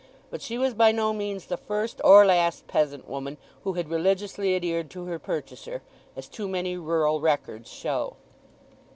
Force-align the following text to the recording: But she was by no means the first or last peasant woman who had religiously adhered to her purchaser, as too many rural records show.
But 0.31 0.41
she 0.41 0.57
was 0.57 0.73
by 0.73 0.91
no 0.91 1.13
means 1.13 1.45
the 1.45 1.57
first 1.57 2.01
or 2.03 2.25
last 2.25 2.65
peasant 2.65 3.07
woman 3.07 3.37
who 3.63 3.73
had 3.73 3.91
religiously 3.91 4.55
adhered 4.55 4.89
to 4.89 5.05
her 5.05 5.19
purchaser, 5.19 5.83
as 6.15 6.27
too 6.27 6.47
many 6.47 6.75
rural 6.75 7.21
records 7.21 7.69
show. 7.69 8.15